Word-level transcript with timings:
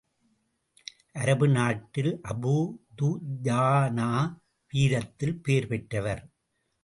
அரபு 1.13 1.47
நாட்டில், 1.47 2.09
Abu 2.23 2.53
Dujana 2.97 4.09
வீரத்தில் 4.73 5.37
பேர் 5.41 5.67
பெற்றவர். 5.67 6.23